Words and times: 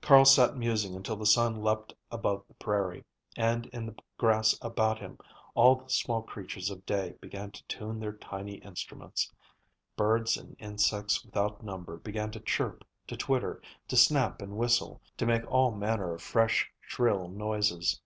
Carl 0.00 0.24
sat 0.24 0.56
musing 0.56 0.96
until 0.96 1.14
the 1.14 1.24
sun 1.24 1.62
leaped 1.62 1.94
above 2.10 2.42
the 2.48 2.54
prairie, 2.54 3.04
and 3.36 3.66
in 3.66 3.86
the 3.86 3.94
grass 4.16 4.58
about 4.60 4.98
him 4.98 5.16
all 5.54 5.76
the 5.76 5.88
small 5.88 6.20
creatures 6.20 6.68
of 6.68 6.84
day 6.84 7.14
began 7.20 7.48
to 7.52 7.62
tune 7.68 8.00
their 8.00 8.14
tiny 8.16 8.54
instruments. 8.56 9.32
Birds 9.94 10.36
and 10.36 10.56
insects 10.58 11.24
without 11.24 11.62
number 11.62 11.96
began 11.96 12.32
to 12.32 12.40
chirp, 12.40 12.84
to 13.06 13.16
twitter, 13.16 13.62
to 13.86 13.96
snap 13.96 14.42
and 14.42 14.56
whistle, 14.58 15.00
to 15.16 15.24
make 15.26 15.46
all 15.48 15.70
manner 15.70 16.12
of 16.12 16.22
fresh 16.22 16.68
shrill 16.80 17.28
noises. 17.28 18.00